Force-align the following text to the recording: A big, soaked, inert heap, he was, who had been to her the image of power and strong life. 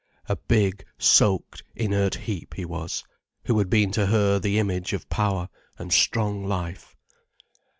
A 0.27 0.35
big, 0.35 0.83
soaked, 0.97 1.61
inert 1.75 2.15
heap, 2.15 2.55
he 2.55 2.65
was, 2.65 3.03
who 3.45 3.59
had 3.59 3.69
been 3.69 3.91
to 3.91 4.07
her 4.07 4.39
the 4.39 4.57
image 4.57 4.93
of 4.93 5.07
power 5.09 5.47
and 5.77 5.93
strong 5.93 6.43
life. 6.43 6.95